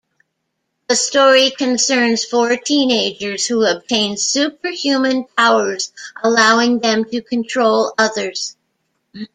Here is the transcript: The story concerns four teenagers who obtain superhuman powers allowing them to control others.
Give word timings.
The 0.87 0.95
story 0.95 1.51
concerns 1.51 2.25
four 2.25 2.57
teenagers 2.57 3.45
who 3.45 3.63
obtain 3.63 4.17
superhuman 4.17 5.25
powers 5.37 5.93
allowing 6.23 6.79
them 6.79 7.05
to 7.11 7.21
control 7.21 7.93
others. 7.99 8.55